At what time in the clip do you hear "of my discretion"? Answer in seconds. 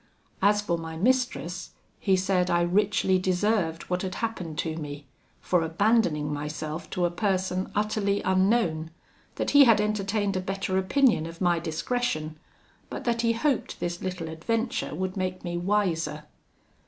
11.27-12.39